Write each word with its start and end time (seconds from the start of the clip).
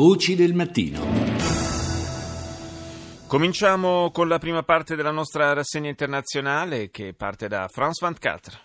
Voci 0.00 0.34
del 0.34 0.54
mattino. 0.54 0.98
Cominciamo 3.26 4.10
con 4.10 4.28
la 4.28 4.38
prima 4.38 4.62
parte 4.62 4.96
della 4.96 5.10
nostra 5.10 5.52
rassegna 5.52 5.90
internazionale 5.90 6.90
che 6.90 7.12
parte 7.12 7.48
da 7.48 7.68
France 7.68 8.02
24. 8.02 8.58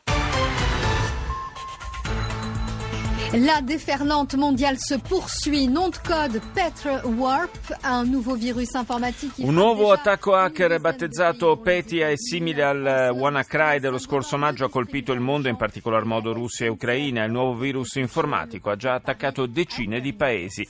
La 3.44 3.60
déferlante 3.60 4.38
mondiale 4.38 4.78
se 4.78 4.98
poursuit. 5.00 5.70
Nom 5.70 5.90
de 5.90 5.98
code 6.08 6.40
Petre 6.54 7.02
Warp, 7.04 7.80
un 7.84 8.10
nouveau 8.10 8.38
virus 8.38 8.72
informatique. 8.76 9.46
Un 9.46 9.54
nuovo 9.54 9.92
attacco 9.92 10.36
hacker 10.36 10.80
battezzato 10.80 11.58
Petia 11.58 12.08
e 12.08 12.18
simile 12.18 12.64
al 12.64 13.12
WannaCry 13.14 13.80
dello 13.80 13.98
scorso 13.98 14.38
maggio 14.38 14.64
ha 14.64 14.70
colpito 14.70 15.12
il 15.12 15.20
mondo, 15.20 15.50
in 15.50 15.58
particolar 15.58 16.06
modo 16.06 16.32
Russia 16.32 16.66
e 16.66 16.70
Ucraina. 16.70 17.26
Il 17.26 17.32
nuovo 17.32 17.56
virus 17.56 17.96
informatico 17.96 18.70
ha 18.70 18.78
già 18.78 18.94
attaccato 18.94 19.46
decine 19.48 20.00
di 20.00 20.14
paesi. 20.14 20.66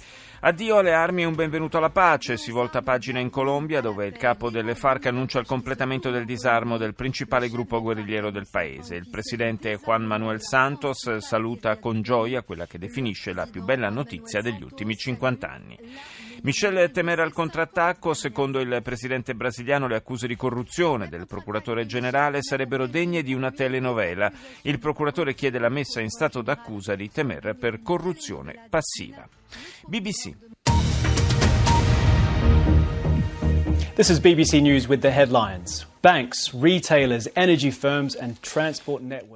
Addio 0.45 0.77
alle 0.77 0.93
armi 0.93 1.23
e 1.23 1.25
un 1.25 1.33
benvenuto 1.33 1.77
alla 1.77 1.89
pace. 1.89 2.37
Si 2.37 2.51
volta 2.51 2.83
pagina 2.83 3.17
in 3.19 3.31
Colombia 3.31 3.81
dove 3.81 4.05
il 4.05 4.15
capo 4.15 4.51
delle 4.51 4.75
FARC 4.75 5.07
annuncia 5.07 5.39
il 5.39 5.47
completamento 5.47 6.11
del 6.11 6.23
disarmo 6.23 6.77
del 6.77 6.93
principale 6.93 7.49
gruppo 7.49 7.81
guerrigliero 7.81 8.29
del 8.29 8.47
paese. 8.47 8.93
Il 8.93 9.09
presidente 9.09 9.79
Juan 9.83 10.03
Manuel 10.03 10.41
Santos 10.41 11.17
saluta 11.17 11.79
con 11.79 12.03
gioia 12.03 12.43
quella 12.43 12.67
che 12.67 12.77
definisce 12.77 13.33
la 13.33 13.47
più 13.47 13.63
bella 13.63 13.89
notizia 13.89 14.43
degli 14.43 14.61
ultimi 14.61 14.95
50 14.95 15.49
anni. 15.49 15.79
Michel 16.43 16.91
temere 16.91 17.21
al 17.21 17.33
contrattacco, 17.33 18.13
secondo 18.13 18.59
il 18.59 18.81
presidente 18.83 19.33
brasiliano 19.33 19.87
le 19.87 19.95
accuse 19.95 20.27
di 20.27 20.35
corruzione 20.35 21.07
del 21.07 21.25
procuratore 21.27 21.85
generale 21.85 22.41
sarebbero 22.41 22.87
degne 22.87 23.23
di 23.23 23.33
una 23.33 23.51
telenovela. 23.51 24.31
Il 24.61 24.79
procuratore 24.79 25.33
chiede 25.33 25.59
la 25.59 25.69
messa 25.69 26.01
in 26.01 26.09
stato 26.09 26.41
d'accusa 26.41 26.95
di 26.95 27.09
Temer 27.09 27.55
per 27.59 27.81
corruzione 27.81 28.67
passiva. 28.69 29.27
BBC. 29.87 30.33
This 33.95 34.09
is 34.09 34.19
BBC 34.19 34.61
News 34.61 34.87
with 34.87 34.99
the 34.99 35.11
headlines. 35.11 35.87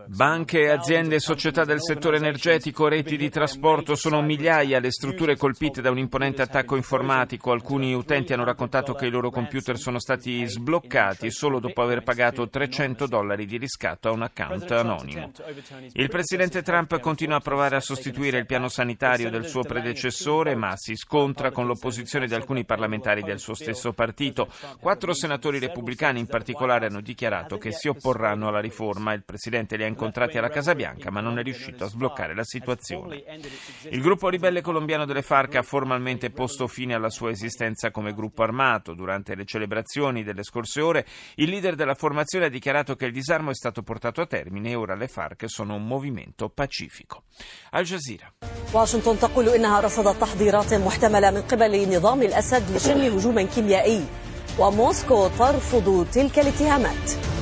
Banche, 0.05 0.69
aziende 0.69 1.19
società 1.19 1.65
del 1.65 1.81
settore 1.81 2.17
energetico, 2.17 2.87
reti 2.87 3.17
di 3.17 3.31
trasporto 3.31 3.95
sono 3.95 4.21
migliaia 4.21 4.79
le 4.79 4.91
strutture 4.91 5.35
colpite 5.35 5.81
da 5.81 5.89
un 5.89 5.97
imponente 5.97 6.43
attacco 6.43 6.75
informatico. 6.75 7.51
Alcuni 7.51 7.95
utenti 7.95 8.33
hanno 8.33 8.43
raccontato 8.43 8.93
che 8.93 9.07
i 9.07 9.09
loro 9.09 9.31
computer 9.31 9.79
sono 9.79 9.97
stati 9.97 10.45
sbloccati 10.45 11.31
solo 11.31 11.59
dopo 11.59 11.81
aver 11.81 12.03
pagato 12.03 12.47
300 12.47 13.07
dollari 13.07 13.47
di 13.47 13.57
riscatto 13.57 14.09
a 14.09 14.11
un 14.11 14.21
account 14.21 14.69
anonimo. 14.69 15.31
Il 15.93 16.09
presidente 16.09 16.61
Trump 16.61 16.99
continua 16.99 17.37
a 17.37 17.41
provare 17.41 17.77
a 17.77 17.81
sostituire 17.81 18.37
il 18.37 18.45
piano 18.45 18.67
sanitario 18.67 19.31
del 19.31 19.47
suo 19.47 19.63
predecessore, 19.63 20.53
ma 20.53 20.75
si 20.75 20.95
scontra 20.95 21.49
con 21.49 21.65
l'opposizione 21.65 22.27
di 22.27 22.35
alcuni 22.35 22.63
parlamentari 22.63 23.23
del 23.23 23.39
suo 23.39 23.55
stesso 23.55 23.91
partito. 23.91 24.47
Quattro 24.79 25.15
senatori 25.15 25.57
repubblicani 25.57 26.19
in 26.19 26.27
particolare 26.27 26.57
particolare 26.58 26.86
hanno 26.86 27.00
dichiarato 27.00 27.58
che 27.58 27.70
si 27.70 27.86
opporranno 27.86 28.48
alla 28.48 28.58
riforma. 28.58 29.12
Il 29.12 29.22
presidente 29.22 29.76
li 29.76 29.84
ha 29.84 29.86
incontrati 29.86 30.36
alla 30.36 30.48
Casa 30.48 30.74
Bianca, 30.74 31.12
ma 31.12 31.20
non 31.20 31.38
è 31.38 31.44
riuscito 31.44 31.84
a 31.84 31.88
sbloccare 31.88 32.34
la 32.34 32.42
situazione. 32.42 33.22
Il 33.90 34.00
gruppo 34.00 34.28
ribelle 34.28 34.60
colombiano 34.60 35.04
delle 35.04 35.22
FARC 35.22 35.54
ha 35.54 35.62
formalmente 35.62 36.30
posto 36.30 36.66
fine 36.66 36.92
alla 36.92 37.08
sua 37.08 37.30
esistenza 37.30 37.92
come 37.92 38.14
gruppo 38.14 38.42
armato. 38.42 38.94
Durante 38.94 39.36
le 39.36 39.44
celebrazioni 39.44 40.24
delle 40.24 40.42
scorse 40.42 40.80
ore, 40.80 41.06
il 41.36 41.50
leader 41.50 41.76
della 41.76 41.94
formazione 41.94 42.46
ha 42.46 42.48
dichiarato 42.50 42.96
che 42.96 43.06
il 43.06 43.12
disarmo 43.12 43.50
è 43.50 43.54
stato 43.54 43.82
portato 43.82 44.20
a 44.20 44.26
termine 44.26 44.70
e 44.70 44.74
ora 44.74 44.96
le 44.96 45.06
FARC 45.06 45.48
sono 45.48 45.76
un 45.76 45.86
movimento 45.86 46.48
pacifico. 46.48 47.22
Al 47.70 47.84
Jazeera. 47.84 48.32
واشنطن 48.74 49.18
تقول 49.18 49.48
انها 49.48 49.80
رصدت 49.80 50.20
تحضيرات 50.20 50.74
محتمله 50.74 51.30
من 51.30 51.42
قبل 51.42 51.96
نظام 51.96 52.22
الاسد 52.22 52.76
لشن 52.76 53.00
هجوم 53.00 53.40
كيميائي 53.40 54.04
وموسكو 54.58 55.28
ترفض 55.28 56.06
تلك 56.12 56.38
الاتهامات 56.38 57.34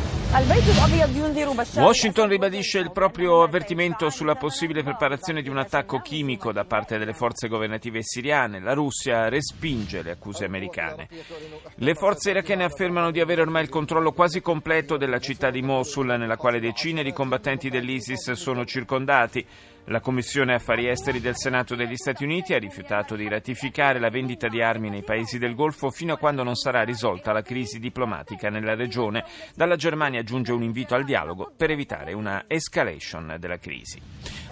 Washington 1.74 2.28
ribadisce 2.28 2.78
il 2.78 2.90
proprio 2.90 3.42
avvertimento 3.42 4.08
sulla 4.08 4.34
possibile 4.34 4.82
preparazione 4.82 5.42
di 5.42 5.50
un 5.50 5.58
attacco 5.58 6.00
chimico 6.00 6.52
da 6.52 6.64
parte 6.64 6.96
delle 6.96 7.12
forze 7.12 7.48
governative 7.48 8.02
siriane. 8.02 8.58
La 8.58 8.72
Russia 8.72 9.28
respinge 9.28 10.00
le 10.00 10.12
accuse 10.12 10.46
americane. 10.46 11.06
Le 11.74 11.94
forze 11.94 12.30
irachene 12.30 12.64
affermano 12.64 13.10
di 13.10 13.20
avere 13.20 13.42
ormai 13.42 13.64
il 13.64 13.68
controllo 13.68 14.12
quasi 14.12 14.40
completo 14.40 14.96
della 14.96 15.18
città 15.18 15.50
di 15.50 15.60
Mosul, 15.60 16.06
nella 16.06 16.38
quale 16.38 16.60
decine 16.60 17.02
di 17.02 17.12
combattenti 17.12 17.68
dell'ISIS 17.68 18.32
sono 18.32 18.64
circondati. 18.64 19.46
La 19.89 20.01
Commissione 20.01 20.53
Affari 20.53 20.89
Esteri 20.89 21.21
del 21.21 21.37
Senato 21.37 21.73
degli 21.73 21.95
Stati 21.95 22.25
Uniti 22.25 22.53
ha 22.53 22.59
rifiutato 22.59 23.15
di 23.15 23.29
ratificare 23.29 23.99
la 23.99 24.09
vendita 24.09 24.49
di 24.49 24.61
armi 24.61 24.89
nei 24.89 25.01
paesi 25.01 25.37
del 25.37 25.55
Golfo 25.55 25.91
fino 25.91 26.13
a 26.13 26.17
quando 26.17 26.43
non 26.43 26.55
sarà 26.55 26.83
risolta 26.83 27.31
la 27.31 27.41
crisi 27.41 27.79
diplomatica 27.79 28.49
nella 28.49 28.75
regione. 28.75 29.23
Dalla 29.55 29.77
Germania 29.77 30.23
giunge 30.23 30.51
un 30.51 30.63
invito 30.63 30.93
al 30.93 31.05
dialogo 31.05 31.53
per 31.55 31.71
evitare 31.71 32.11
una 32.11 32.43
escalation 32.47 33.37
della 33.39 33.59
crisi. 33.59 34.01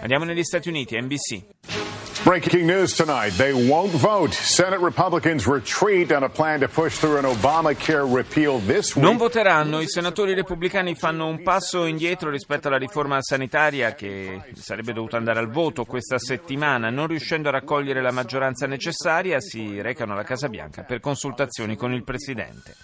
Andiamo 0.00 0.24
negli 0.24 0.42
Stati 0.42 0.70
Uniti, 0.70 0.98
NBC. 0.98 1.95
Breaking 2.26 2.66
news 2.66 2.96
tonight. 2.96 3.36
They 3.36 3.52
won't 3.52 3.92
vote. 3.92 4.34
Senate 4.34 4.80
Republicans 4.80 5.46
retreat 5.46 6.10
on 6.10 6.24
a 6.24 6.28
plan 6.28 6.58
to 6.58 6.66
push 6.66 6.98
through 6.98 7.18
an 7.18 7.24
Obamacare 7.24 8.04
repeal 8.04 8.58
this 8.66 8.96
week. 8.96 9.04
Non 9.04 9.16
voteranno. 9.16 9.80
I 9.80 9.86
senatori 9.86 10.34
repubblicani 10.34 10.96
fanno 10.96 11.28
un 11.28 11.44
passo 11.44 11.84
indietro 11.84 12.28
rispetto 12.28 12.66
alla 12.66 12.78
riforma 12.78 13.22
sanitaria 13.22 13.94
che 13.94 14.42
sarebbe 14.54 14.92
dovuta 14.92 15.16
andare 15.16 15.38
al 15.38 15.50
voto 15.50 15.84
questa 15.84 16.18
settimana. 16.18 16.90
Non 16.90 17.06
riuscendo 17.06 17.46
a 17.46 17.52
raccogliere 17.52 18.02
la 18.02 18.10
maggioranza 18.10 18.66
necessaria, 18.66 19.38
si 19.40 19.80
recano 19.80 20.14
alla 20.14 20.24
Casa 20.24 20.48
Bianca 20.48 20.82
per 20.82 20.98
consultazioni 20.98 21.76
con 21.76 21.92
il 21.92 22.02
Presidente. 22.02 22.74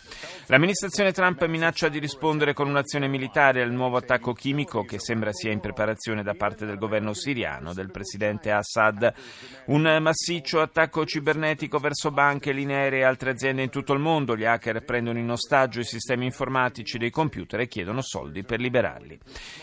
L'amministrazione 0.47 1.13
Trump 1.13 1.47
minaccia 1.47 1.89
di 1.89 2.01
rispondere 2.01 2.53
con 2.53 2.69
un'azione 2.69 3.07
militare 3.07 3.63
al 3.63 3.71
nuovo 3.71 3.99
attacco 3.99 4.33
chimico 4.33 4.83
che 4.83 4.99
sembra 4.99 5.33
sia 5.33 5.53
in 5.53 5.61
preparazione 5.61 6.25
da 6.25 6.35
parte 6.35 6.67
del 6.67 6.79
governo 6.79 7.15
siriano 7.15 7.73
del 7.73 7.93
presidente 7.93 8.51
Assad. 8.51 9.15
Un 9.67 9.99
massiccio 10.01 10.61
attacco 10.61 11.07
cibernetico 11.07 11.79
verso 11.79 12.11
banche, 12.11 12.51
linee 12.51 12.77
aeree 12.77 13.01
e 13.01 13.05
altre 13.05 13.31
aziende 13.31 13.63
in 13.63 13.71
tutto 13.71 13.93
il 13.93 14.01
mondo. 14.01 14.37
Gli 14.37 14.45
hacker 14.45 14.83
prendono 14.85 15.21
in 15.21 15.31
ostaggio 15.31 15.79
i 15.79 15.85
sistemi 15.85 16.27
informatici 16.27 16.99
dei 16.99 17.11
computer 17.11 17.61
e 17.61 17.69
chiedono 17.69 18.03
soldi 18.03 18.43
per 18.43 18.59
liberarli. 18.59 19.21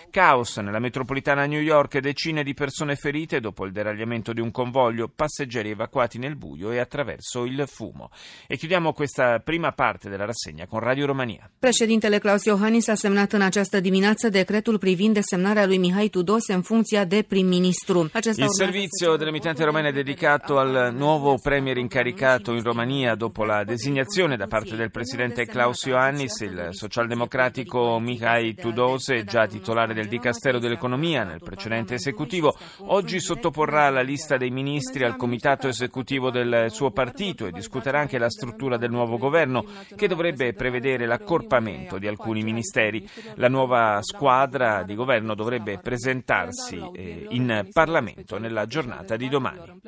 Caos 0.10 0.58
nella 0.58 0.80
metropolitana 0.80 1.46
New 1.46 1.62
York, 1.62 2.00
decine 2.00 2.42
di 2.42 2.54
persone 2.54 2.96
ferite 2.96 3.42
dopo 3.42 3.66
il 3.66 3.74
deragliamento 3.74 4.32
di 4.32 4.40
un 4.40 4.50
convoglio, 4.50 5.12
passeggeri 5.14 5.72
evacuati 5.72 6.20
nel 6.20 6.38
buio 6.38 6.72
e 6.72 6.80
attraverso 6.80 7.44
il 7.44 7.66
fumo. 7.68 8.12
E 8.48 8.56
chiudiamo 8.56 8.94
questa 8.94 9.40
prima 9.40 9.74
parte 9.74 10.10
della 10.10 10.26
rassegna 10.26 10.68
con 10.70 10.80
Radio 10.80 11.06
Romania. 11.06 11.52
Președintele 11.60 12.18
Claus 12.18 12.44
Iohannis 12.44 12.88
a 12.88 12.96
semnat 12.96 13.32
în 13.34 13.42
această 13.42 13.80
dimineață 13.80 14.30
decretul 14.30 14.78
privind 14.78 15.14
desemnarea 15.14 15.66
lui 15.66 15.78
Mihai 15.78 16.08
Tudose 16.08 16.54
în 16.54 16.62
funcția 16.62 17.06
de 17.06 17.26
prim-ministru. 17.28 18.10
Acesta 18.14 18.44
Il 18.44 18.50
servizio 18.50 19.16
dell'emittente 19.16 19.64
romana 19.64 19.88
è 19.88 19.92
dedicato 19.92 20.58
al 20.58 20.94
nuovo 20.94 21.36
premier 21.44 21.78
incaricato 21.78 22.52
in 22.52 22.62
Romania 22.62 23.16
dopo 23.16 23.44
la 23.44 23.64
designazione 23.64 24.36
da 24.36 24.46
parte 24.46 24.76
del 24.76 24.92
presidente 24.92 25.46
Klaus 25.46 25.84
Iohannis, 25.84 26.40
il 26.40 26.68
socialdemocratico 26.70 28.00
Mihai 28.00 28.54
Tudose, 28.54 29.24
già 29.24 29.48
titolare 29.48 29.94
del 29.94 30.08
Dicastero 30.08 30.60
dell'Economia 30.60 31.24
nel 31.24 31.42
precedente 31.44 31.96
esecutivo, 31.96 32.56
oggi 32.88 33.20
sottoporrà 33.20 33.90
la 33.90 34.02
lista 34.02 34.38
dei 34.38 34.52
ministri 34.52 35.04
al 35.04 35.16
comitato 35.16 35.68
esecutivo 35.68 36.30
del 36.30 36.68
suo 36.70 36.92
partito 36.92 37.48
e 37.48 37.52
discuterà 37.52 38.00
anche 38.00 38.18
la 38.20 38.30
struttura 38.30 38.78
del 38.78 38.92
nuovo 38.92 39.18
governo 39.18 39.66
che 39.96 40.08
dovrebbe 40.08 40.54
prevedere 40.60 41.06
l'accorpamento 41.06 41.98
di 41.98 42.06
alcuni 42.06 42.44
ministeri. 42.44 43.08
La 43.36 43.48
nuova 43.48 44.00
squadra 44.02 44.84
di 44.84 44.94
governo 44.94 45.34
dovrebbe 45.34 45.78
presentarsi 45.78 46.78
eh, 46.94 47.28
in 47.30 47.70
Parlamento 47.72 48.38
nella 48.38 48.66
giornata 48.66 49.16
di 49.16 49.30
domani. 49.30 49.80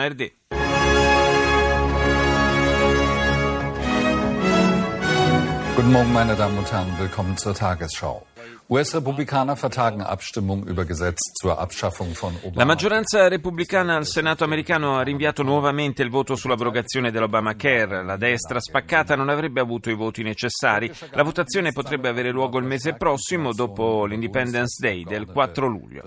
Guten 5.75 5.91
Morgen, 5.91 6.11
meine 6.13 6.35
Damen 6.35 6.57
und 6.57 6.71
Herren. 6.71 6.97
Willkommen 6.99 7.35
zur 7.35 7.53
Tagesschau. 7.53 8.30
US-Republikaner 8.71 9.57
vertagen 9.57 9.99
Abstimmung 9.99 10.65
über 10.65 10.85
Gesetz 10.85 11.33
zur 11.33 11.59
Abschaffung 11.59 12.13
von 12.13 12.33
Obama. 12.37 12.53
La 12.55 12.63
maggioranza 12.63 13.27
repubblicana 13.27 13.97
al 13.97 14.05
Senato 14.05 14.45
americano 14.45 14.97
ha 14.97 15.01
rinviato 15.01 15.43
nuovamente 15.43 16.01
il 16.03 16.09
voto 16.09 16.37
sull'abrogazione 16.37 17.11
dell'Obamacare. 17.11 18.01
La 18.01 18.15
destra 18.15 18.61
spaccata 18.61 19.17
non 19.17 19.27
avrebbe 19.27 19.59
avuto 19.59 19.89
i 19.89 19.93
voti 19.93 20.23
necessari. 20.23 20.89
La 21.11 21.23
votazione 21.23 21.73
potrebbe 21.73 22.07
avere 22.07 22.31
luogo 22.31 22.59
il 22.59 22.63
mese 22.63 22.93
prossimo, 22.93 23.51
dopo 23.51 24.05
l'Independence 24.05 24.77
Day 24.81 25.03
del 25.03 25.25
4 25.25 25.67
luglio. 25.67 26.03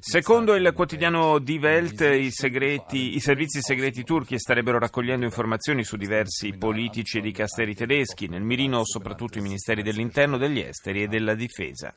Secondo 0.00 0.56
il 0.56 0.72
quotidiano 0.74 1.38
Die 1.38 1.60
Welt, 1.60 2.00
i, 2.00 2.32
segreti, 2.32 3.14
i 3.14 3.20
servizi 3.20 3.60
segreti 3.62 4.02
turchi 4.02 4.40
starebbero 4.40 4.80
raccogliendo 4.80 5.24
informazioni 5.24 5.84
su 5.84 5.96
diversi 5.96 6.52
politici 6.58 7.18
e 7.18 7.20
dicasteri 7.20 7.76
tedeschi, 7.76 8.26
nel 8.26 8.42
mirino 8.42 8.84
soprattutto 8.84 9.38
i 9.38 9.40
ministeri 9.40 9.84
dell'interno, 9.84 10.36
degli 10.36 10.58
esteri 10.58 11.04
e 11.04 11.06
della 11.06 11.36
difesa. 11.36 11.94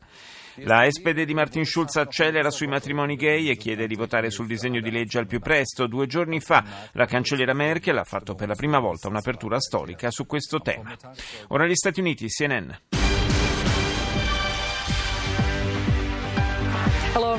La 0.64 0.86
SPD 0.90 1.24
di 1.24 1.34
Martin 1.34 1.66
Schulz 1.66 1.96
accelera 1.96 2.52
sui 2.52 2.68
matrimoni 2.68 3.16
gay 3.16 3.50
e 3.50 3.56
chiede 3.56 3.88
di 3.88 3.96
votare 3.96 4.30
sul 4.30 4.48
disegno 4.48 4.82
di 4.82 4.92
legge 4.92 5.18
al 5.18 5.26
più 5.26 5.40
presto. 5.40 5.88
Due 5.88 6.08
giorni 6.08 6.40
fa 6.42 6.64
la 6.94 7.06
cancelliera 7.06 7.54
Merkel 7.54 7.98
ha 7.98 8.04
fatto 8.04 8.36
per 8.36 8.50
la 8.50 8.56
prima 8.56 8.80
volta 8.80 9.08
un'apertura 9.08 9.60
storica 9.60 10.12
su 10.12 10.26
questo 10.26 10.60
tema. 10.60 10.96
Ora 11.48 11.66
gli 11.66 11.76
Stati 11.76 12.00
Uniti, 12.02 12.28
CNN. 12.28 12.70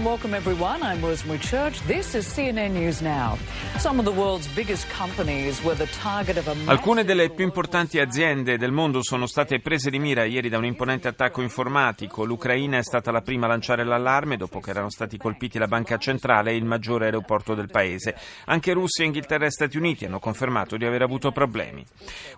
And 0.02 0.06
welcome 0.06 0.34
everyone. 0.34 0.82
I'm 0.82 1.00
Rosemary 1.00 1.38
Church. 1.38 1.80
This 1.86 2.14
is 2.14 2.26
CNN 2.26 2.72
News 2.72 3.00
Now. 3.00 3.38
Some 3.78 4.00
of 4.00 4.04
the 4.04 4.12
world's 4.12 4.48
biggest 4.54 4.88
companies 4.90 5.62
were 5.62 5.76
the 5.76 5.86
target 6.02 6.36
of 6.38 6.48
a 6.48 6.54
Alcune 6.66 7.04
delle 7.04 7.30
più 7.30 7.44
importanti 7.44 8.00
aziende 8.00 8.58
del 8.58 8.72
mondo 8.72 9.02
sono 9.02 9.26
state 9.26 9.60
prese 9.60 9.90
di 9.90 9.98
mira 9.98 10.24
ieri 10.24 10.48
da 10.48 10.58
un 10.58 10.64
imponente 10.64 11.08
attacco 11.08 11.40
informatico. 11.42 12.24
L'Ucraina 12.24 12.78
è 12.78 12.82
stata 12.82 13.10
la 13.10 13.20
prima 13.20 13.46
a 13.46 13.50
lanciare 13.50 13.84
l'allarme 13.84 14.36
dopo 14.36 14.60
che 14.60 14.70
erano 14.70 14.90
stati 14.90 15.16
colpiti 15.16 15.58
la 15.58 15.66
banca 15.68 15.98
centrale 15.98 16.50
e 16.50 16.56
il 16.56 16.64
maggiore 16.64 17.06
aeroporto 17.06 17.54
del 17.54 17.70
paese. 17.70 18.16
Anche 18.46 18.72
Russia, 18.72 19.04
Inghilterra 19.04 19.46
e 19.46 19.50
Stati 19.50 19.76
Uniti 19.76 20.04
hanno 20.04 20.18
confermato 20.18 20.76
di 20.76 20.84
aver 20.84 21.02
avuto 21.02 21.30
problemi. 21.32 21.84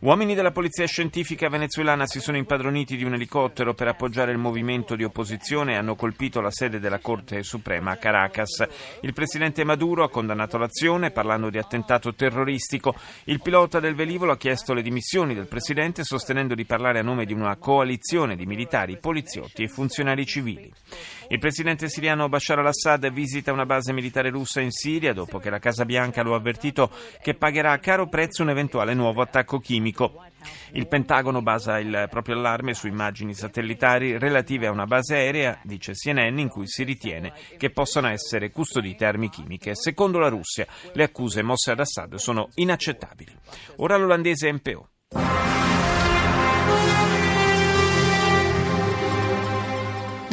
Uomini 0.00 0.34
della 0.34 0.52
polizia 0.52 0.86
scientifica 0.86 1.48
venezuelana 1.48 2.06
si 2.06 2.20
sono 2.20 2.36
impadroniti 2.36 2.96
di 2.96 3.04
un 3.04 3.14
elicottero 3.14 3.74
per 3.74 3.88
appoggiare 3.88 4.32
il 4.32 4.38
movimento 4.38 4.96
di 4.96 5.04
opposizione 5.04 5.72
e 5.72 5.76
hanno 5.76 5.94
colpito 5.94 6.40
la 6.40 6.50
sede 6.50 6.78
della 6.78 6.98
Corte 6.98 7.12
Corte 7.14 7.42
Suprema 7.54 7.92
a 7.92 7.96
Caracas. 7.96 8.66
Il 9.02 9.12
presidente 9.12 9.62
Maduro 9.62 10.02
ha 10.02 10.10
condannato 10.10 10.58
l'azione 10.58 11.12
parlando 11.12 11.50
di 11.50 11.58
attentato 11.58 12.12
terroristico. 12.12 12.96
Il 13.26 13.40
pilota 13.40 13.78
del 13.78 13.94
velivolo 13.94 14.32
ha 14.32 14.36
chiesto 14.36 14.74
le 14.74 14.82
dimissioni 14.82 15.34
del 15.34 15.46
presidente 15.46 16.02
sostenendo 16.02 16.56
di 16.56 16.64
parlare 16.64 16.98
a 16.98 17.02
nome 17.02 17.24
di 17.24 17.32
una 17.32 17.54
coalizione 17.56 18.34
di 18.34 18.44
militari, 18.44 18.98
poliziotti 18.98 19.62
e 19.62 19.68
funzionari 19.68 20.26
civili. 20.26 20.72
Il 21.28 21.38
presidente 21.38 21.88
siriano 21.88 22.28
Bashar 22.28 22.58
al-Assad 22.58 23.10
visita 23.10 23.52
una 23.52 23.64
base 23.64 23.92
militare 23.92 24.30
russa 24.30 24.60
in 24.60 24.70
Siria 24.70 25.12
dopo 25.12 25.38
che 25.38 25.50
la 25.50 25.58
Casa 25.58 25.84
Bianca 25.84 26.22
lo 26.22 26.34
ha 26.34 26.36
avvertito 26.36 26.90
che 27.22 27.34
pagherà 27.34 27.72
a 27.72 27.78
caro 27.78 28.08
prezzo 28.08 28.42
un 28.42 28.50
eventuale 28.50 28.94
nuovo 28.94 29.22
attacco 29.22 29.58
chimico. 29.58 30.24
Il 30.72 30.86
Pentagono 30.86 31.40
basa 31.40 31.78
il 31.78 32.06
proprio 32.10 32.36
allarme 32.36 32.74
su 32.74 32.86
immagini 32.86 33.34
satellitari 33.34 34.18
relative 34.18 34.66
a 34.66 34.70
una 34.70 34.86
base 34.86 35.14
aerea, 35.14 35.60
dice 35.62 35.92
CNN, 35.92 36.38
in 36.38 36.48
cui 36.48 36.66
si 36.66 36.82
ritiene 36.84 37.32
che 37.56 37.70
possano 37.70 38.08
essere 38.08 38.50
custodite 38.50 39.06
armi 39.06 39.30
chimiche. 39.30 39.74
Secondo 39.74 40.18
la 40.18 40.28
Russia, 40.28 40.66
le 40.92 41.04
accuse 41.04 41.42
mosse 41.42 41.70
ad 41.70 41.80
Assad 41.80 42.16
sono 42.16 42.48
inaccettabili. 42.54 43.34
Ora 43.76 43.96
l'olandese 43.96 44.52
MPO. 44.52 44.88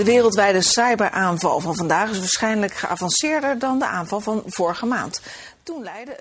De 0.01 0.07
wereldwijde 0.07 0.61
cyberaanval 0.61 1.59
van 1.59 1.75
vandaag 1.75 2.09
is 2.09 2.17
waarschijnlijk 2.17 2.73
geavanceerder 2.73 3.59
dan 3.59 3.79
de 3.79 3.85
aanval 3.85 4.19
van 4.19 4.43
vorige 4.45 4.85
maand. 4.85 5.21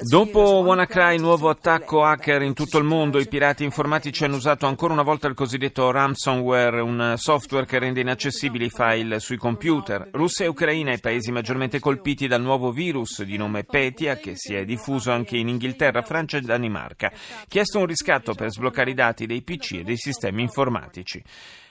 Dopo 0.03 0.63
WannaCry, 0.63 1.17
nuovo 1.17 1.49
attacco 1.49 2.05
hacker 2.05 2.43
in 2.43 2.53
tutto 2.53 2.77
il 2.79 2.85
mondo, 2.85 3.19
i 3.19 3.27
pirati 3.27 3.65
informatici 3.65 4.25
hanno 4.25 4.37
usato 4.37 4.67
ancora 4.67 4.93
una 4.93 5.03
volta 5.03 5.29
il 5.29 5.35
cosiddetto 5.35 5.91
ransomware, 5.91 6.81
un 6.81 7.15
software 7.17 7.65
che 7.65 7.79
rende 7.79 8.01
inaccessibili 8.01 8.67
i 8.67 8.71
file 8.71 9.19
sui 9.19 9.39
computer. 9.39 10.09
Russia 10.13 10.45
e 10.45 10.49
Ucraina, 10.49 10.93
i 10.93 11.01
paesi 11.01 11.33
maggiormente 11.33 11.79
colpiti 11.79 12.27
dal 12.29 12.43
nuovo 12.43 12.73
virus 12.73 13.23
di 13.23 13.39
nome 13.39 13.65
Petia, 13.65 14.17
che 14.17 14.33
si 14.35 14.55
è 14.55 14.67
diffuso 14.67 15.11
anche 15.11 15.39
in 15.39 15.49
Inghilterra, 15.49 16.03
Francia 16.03 16.37
e 16.37 16.43
Danimarca. 16.43 17.11
Chiesto 17.49 17.79
un 17.79 17.87
riscatto 17.87 18.35
per 18.35 18.51
sbloccare 18.51 18.91
i 18.91 18.95
dati 18.95 19.25
dei 19.25 19.41
PC 19.41 19.73
e 19.73 19.85
dei 19.85 19.97
sistemi 19.97 20.43
informatici. 20.43 21.23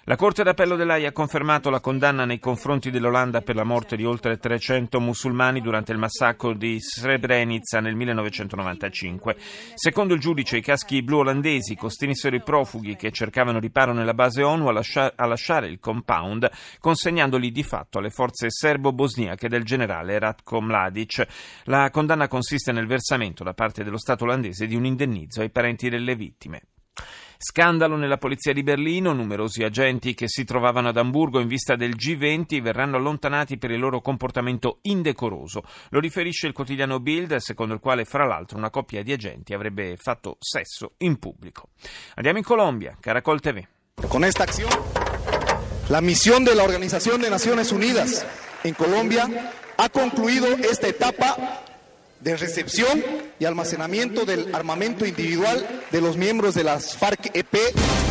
La 0.09 0.15
Corte 0.15 0.41
d'Appello 0.41 0.75
dell'AIA 0.75 1.09
ha 1.09 1.11
confermato 1.11 1.69
la 1.69 1.81
condanna 1.81 2.25
nei 2.25 2.39
confronti 2.39 2.89
dell'Olanda 2.89 3.41
per 3.41 3.53
la 3.53 3.63
morte 3.63 3.95
di 3.95 4.05
oltre 4.05 4.39
300 4.39 4.99
musulmani 4.99 5.61
durante 5.61 5.91
il 5.91 5.99
massacro 5.99 6.53
di 6.53 6.79
Srebrenica 6.79 7.79
nel 7.79 7.93
1995. 7.93 9.35
Secondo 9.75 10.15
il 10.15 10.19
giudice, 10.19 10.57
i 10.57 10.63
caschi 10.63 11.03
blu 11.03 11.19
olandesi 11.19 11.75
costrinsero 11.75 12.35
i 12.35 12.41
profughi 12.41 12.95
che 12.95 13.11
cercavano 13.11 13.59
riparo 13.59 13.93
nella 13.93 14.15
base 14.15 14.41
ONU 14.41 14.69
a, 14.69 14.71
lascia- 14.71 15.13
a 15.15 15.27
lasciare 15.27 15.67
il 15.67 15.77
compound, 15.77 16.49
consegnandoli 16.79 17.51
di 17.51 17.61
fatto 17.61 17.99
alle 17.99 18.09
forze 18.09 18.49
serbo-bosniache 18.49 19.47
del 19.47 19.63
generale 19.63 20.17
Ratko 20.17 20.59
Mladic. 20.59 21.27
La 21.65 21.91
condanna 21.91 22.27
consiste 22.27 22.71
nel 22.71 22.87
versamento 22.87 23.43
da 23.43 23.53
parte 23.53 23.83
dello 23.83 23.99
Stato 23.99 24.23
olandese 24.23 24.65
di 24.65 24.75
un 24.75 24.85
indennizzo 24.85 25.41
ai 25.41 25.51
parenti 25.51 25.87
delle 25.87 26.15
vittime. 26.15 26.63
Scandalo 27.41 27.95
nella 27.95 28.17
polizia 28.17 28.51
di 28.51 28.63
Berlino, 28.63 29.13
numerosi 29.13 29.63
agenti 29.63 30.13
che 30.13 30.27
si 30.27 30.43
trovavano 30.43 30.89
ad 30.89 30.97
Amburgo 30.97 31.39
in 31.39 31.47
vista 31.47 31.77
del 31.77 31.95
G20 31.95 32.61
verranno 32.61 32.97
allontanati 32.97 33.57
per 33.57 33.71
il 33.71 33.79
loro 33.79 34.01
comportamento 34.01 34.79
indecoroso. 34.81 35.63
Lo 35.91 36.01
riferisce 36.01 36.47
il 36.47 36.53
quotidiano 36.53 36.99
Bild, 36.99 37.37
secondo 37.37 37.73
il 37.73 37.79
quale 37.79 38.03
fra 38.03 38.25
l'altro 38.25 38.57
una 38.57 38.69
coppia 38.69 39.03
di 39.03 39.13
agenti 39.13 39.53
avrebbe 39.53 39.95
fatto 39.95 40.35
sesso 40.37 40.95
in 40.97 41.17
pubblico. 41.17 41.69
Andiamo 42.15 42.39
in 42.39 42.43
Colombia, 42.43 42.97
Caracol 42.99 43.39
TV. 43.39 43.65
Con 44.09 44.25
esta 44.25 44.43
acción, 44.43 44.69
la 45.87 46.01
misión 46.01 46.43
de 46.43 46.55
la 46.55 46.63
Organización 46.63 47.21
de 47.21 47.29
Naciones 47.29 47.71
Unidas 47.71 48.25
en 48.63 48.73
Colombia 48.73 49.53
ha 49.77 49.87
concluido 49.87 50.57
esta 50.57 50.89
etapa 50.89 51.63
de 52.21 52.37
recepción 52.37 53.03
y 53.39 53.45
almacenamiento 53.45 54.25
del 54.25 54.53
armamento 54.53 55.05
individual 55.05 55.65
de 55.91 56.01
los 56.01 56.17
miembros 56.17 56.55
de 56.55 56.63
las 56.63 56.97
FARC-EP 56.97 58.08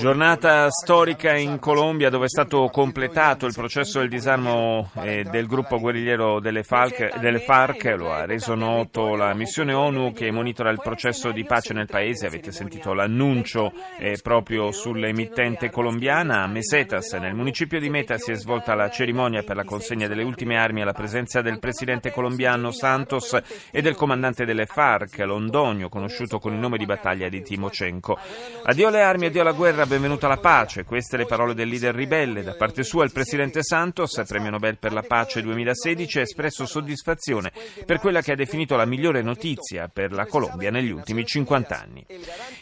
Giornata 0.00 0.70
storica 0.70 1.36
in 1.36 1.58
Colombia 1.58 2.08
dove 2.08 2.24
è 2.24 2.28
stato 2.28 2.68
completato 2.72 3.46
il 3.46 3.52
processo 3.52 3.98
del 3.98 4.08
disarmo 4.08 4.90
eh, 5.02 5.24
del 5.24 5.46
gruppo 5.46 5.78
guerrigliero 5.78 6.40
delle, 6.40 6.62
Falc, 6.62 7.18
delle, 7.18 7.40
FARC, 7.40 7.94
lo 7.96 8.12
ha 8.12 8.24
reso 8.24 8.54
noto 8.54 9.14
la 9.16 9.34
missione 9.34 9.74
ONU 9.74 10.12
che 10.12 10.30
monitora 10.30 10.70
il 10.70 10.80
processo 10.82 11.30
di 11.30 11.44
pace 11.44 11.74
nel 11.74 11.86
paese, 11.86 12.26
avete 12.26 12.52
sentito 12.52 12.94
l'annuncio 12.94 13.72
eh, 13.98 14.18
proprio 14.22 14.72
sull'emittente 14.72 15.70
colombiana. 15.70 16.42
A 16.42 16.46
Mesetas, 16.46 17.12
nel 17.12 17.34
municipio 17.34 17.78
di 17.78 17.90
Meta, 17.90 18.16
si 18.16 18.30
è 18.30 18.34
svolta 18.34 18.74
la 18.74 18.88
cerimonia 18.88 19.42
per 19.42 19.56
la 19.56 19.64
consegna 19.64 20.08
delle 20.08 20.22
ultime 20.22 20.56
armi 20.56 20.80
alla 20.80 20.92
presenza 20.92 21.42
del 21.42 21.58
presidente 21.58 22.10
colombiano 22.10 22.70
Santos 22.70 23.38
e 23.70 23.82
del 23.82 23.94
comandante 23.94 24.44
delle 24.44 24.66
FARC, 24.66 25.18
Londonio, 25.18 25.88
conosciuto 25.88 26.38
con 26.38 26.54
il 26.54 26.58
nome 26.58 26.78
di 26.78 26.86
battaglia 26.86 27.28
di 27.28 27.42
Timochenko. 27.42 27.89
Lukashenko. 27.90 28.18
Addio 28.62 28.88
alle 28.88 29.02
armi, 29.02 29.26
addio 29.26 29.40
alla 29.40 29.52
guerra, 29.52 29.86
benvenuta 29.86 30.28
la 30.28 30.36
pace. 30.36 30.84
Queste 30.84 31.16
le 31.16 31.26
parole 31.26 31.54
del 31.54 31.68
leader 31.68 31.94
ribelle. 31.94 32.42
Da 32.42 32.54
parte 32.54 32.84
sua 32.84 33.04
il 33.04 33.12
presidente 33.12 33.62
Santos, 33.62 34.22
premio 34.26 34.50
Nobel 34.50 34.78
per 34.78 34.92
la 34.92 35.02
pace 35.02 35.42
2016, 35.42 36.18
ha 36.18 36.22
espresso 36.22 36.66
soddisfazione 36.66 37.50
per 37.84 37.98
quella 37.98 38.22
che 38.22 38.32
ha 38.32 38.36
definito 38.36 38.76
la 38.76 38.84
migliore 38.84 39.22
notizia 39.22 39.88
per 39.92 40.12
la 40.12 40.26
Colombia 40.26 40.70
negli 40.70 40.90
ultimi 40.90 41.24
50 41.24 41.80
anni. 41.80 42.06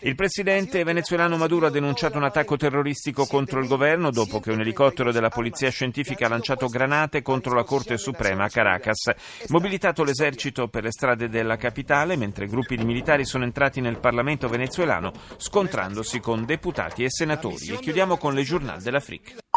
Il 0.01 0.15
presidente 0.15 0.85
venezuelano 0.85 1.37
Maduro 1.37 1.67
ha 1.67 1.71
denunciato 1.71 2.17
un 2.17 2.25
attacco 2.25 2.57
terroristico 2.57 3.27
contro 3.27 3.61
il 3.61 3.69
governo 3.69 4.11
dopo 4.11 4.41
che 4.41 4.53
un 4.53 4.61
elicottero 4.61 5.13
della 5.13 5.29
polizia 5.29 5.71
scientifica 5.71 6.27
ha 6.27 6.31
lanciato 6.31 6.69
granate 6.69 7.23
contro 7.23 7.55
la 7.55 7.65
Corte 7.65 7.99
Suprema 7.99 8.45
a 8.45 8.49
Caracas. 8.49 9.11
Mobilitato 9.49 10.05
l'esercito 10.05 10.69
per 10.69 10.85
le 10.85 10.93
strade 10.93 11.29
della 11.29 11.57
capitale, 11.57 12.17
mentre 12.17 12.47
gruppi 12.47 12.77
di 12.77 12.85
militari 12.85 13.25
sono 13.25 13.45
entrati 13.45 13.81
nel 13.81 13.99
Parlamento 13.99 14.49
venezuelano 14.49 15.13
scontrandosi 15.37 16.21
con 16.21 16.45
deputati 16.45 17.05
e 17.05 17.11
senatori. 17.11 17.69
E 17.69 17.79
chiudiamo 17.79 18.17
con 18.17 18.35
le 18.35 18.43
Journal 18.43 18.81
de 18.81 18.91
l'Afrique. 18.91 19.48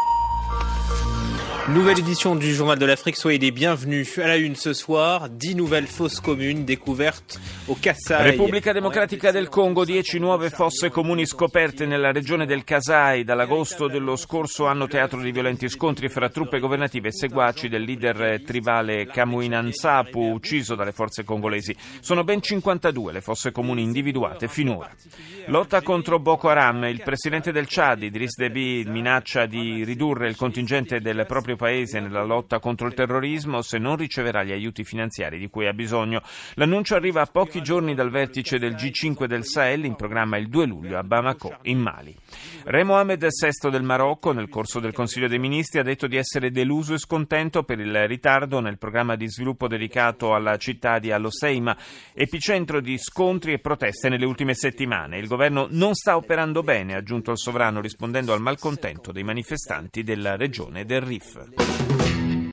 Nouvelle 1.68 2.00
édition 2.00 2.34
du 2.34 2.52
Journal 2.52 2.76
de 2.76 2.84
l'Afrique, 2.84 3.14
soyez 3.14 3.38
les 3.38 3.52
bienvenus. 3.52 4.18
À 4.18 4.26
la 4.26 4.36
une 4.36 4.56
ce 4.56 4.72
soir, 4.72 5.28
10 5.30 5.54
nouvelles 5.54 5.86
fosses 5.86 6.18
communes 6.18 6.64
découvertes 6.64 7.40
au 7.68 7.76
Kassai. 7.76 8.30
Repubblica 8.30 8.72
Democratica 8.72 9.30
del 9.30 9.48
Congo, 9.48 9.84
10 9.84 10.18
nuove 10.18 10.50
fosse 10.50 10.90
comuni 10.90 11.24
scoperte 11.24 11.86
nella 11.86 12.10
regione 12.10 12.46
del 12.46 12.64
Kasai. 12.64 13.22
Dall'agosto 13.22 13.86
dello 13.86 14.16
scorso 14.16 14.66
anno 14.66 14.88
teatro 14.88 15.20
di 15.20 15.30
violenti 15.30 15.68
scontri 15.68 16.08
fra 16.08 16.28
truppe 16.28 16.58
governative 16.58 17.08
e 17.08 17.12
seguaci 17.12 17.68
del 17.68 17.84
leader 17.84 18.42
tribale 18.42 19.06
Kamuinan 19.06 19.66
Nsapu, 19.66 20.18
ucciso 20.18 20.74
dalle 20.74 20.92
forze 20.92 21.22
congolesi. 21.22 21.76
Sono 22.00 22.24
ben 22.24 22.42
52 22.42 23.12
le 23.12 23.20
fosse 23.20 23.52
comuni 23.52 23.82
individuate 23.82 24.48
finora. 24.48 24.90
Lotta 25.46 25.80
contro 25.80 26.18
Boko 26.18 26.48
Haram. 26.48 26.84
Il 26.84 27.02
presidente 27.04 27.52
del 27.52 27.66
Chad, 27.68 28.02
Idris 28.02 28.36
Deby, 28.36 28.84
minaccia 28.86 29.46
di 29.46 29.84
ridurre 29.84 30.26
il 30.26 30.34
contingente 30.34 31.00
del 31.00 31.24
proprio 31.24 31.51
proprio 31.52 31.56
paese 31.56 32.00
nella 32.00 32.24
lotta 32.24 32.58
contro 32.58 32.86
il 32.86 32.94
terrorismo 32.94 33.62
se 33.62 33.78
non 33.78 33.96
riceverà 33.96 34.42
gli 34.42 34.52
aiuti 34.52 34.84
finanziari 34.84 35.38
di 35.38 35.48
cui 35.48 35.66
ha 35.66 35.72
bisogno. 35.72 36.22
L'annuncio 36.54 36.94
arriva 36.94 37.22
a 37.22 37.26
pochi 37.26 37.62
giorni 37.62 37.94
dal 37.94 38.10
vertice 38.10 38.58
del 38.58 38.74
G5 38.74 39.24
del 39.24 39.44
Sahel 39.44 39.84
in 39.84 39.94
programma 39.94 40.36
il 40.36 40.48
2 40.48 40.66
luglio 40.66 40.98
a 40.98 41.02
Bamako, 41.02 41.58
in 41.62 41.78
Mali. 41.78 42.14
Re 42.64 42.84
Mohammed 42.84 43.26
VI 43.26 43.70
del 43.70 43.82
Marocco, 43.82 44.32
nel 44.32 44.48
corso 44.48 44.80
del 44.80 44.92
Consiglio 44.92 45.28
dei 45.28 45.38
Ministri, 45.38 45.80
ha 45.80 45.84
detto 45.84 46.06
di 46.06 46.16
essere 46.16 46.50
deluso 46.50 46.94
e 46.94 46.98
scontento 46.98 47.62
per 47.64 47.80
il 47.80 48.06
ritardo 48.06 48.60
nel 48.60 48.78
programma 48.78 49.16
di 49.16 49.28
sviluppo 49.28 49.68
dedicato 49.68 50.34
alla 50.34 50.56
città 50.56 50.98
di 50.98 51.10
Al-Hoceima, 51.10 51.76
epicentro 52.14 52.80
di 52.80 52.98
scontri 52.98 53.52
e 53.52 53.58
proteste 53.58 54.08
nelle 54.08 54.26
ultime 54.26 54.54
settimane. 54.54 55.18
Il 55.18 55.26
governo 55.26 55.66
non 55.70 55.94
sta 55.94 56.16
operando 56.16 56.62
bene, 56.62 56.94
ha 56.94 56.98
aggiunto 56.98 57.32
il 57.32 57.38
sovrano 57.38 57.80
rispondendo 57.80 58.32
al 58.32 58.40
malcontento 58.40 59.12
dei 59.12 59.24
manifestanti 59.24 60.02
della 60.02 60.36
regione 60.36 60.84
del 60.84 61.00
Rif. 61.00 61.41
Sierra. 61.42 62.01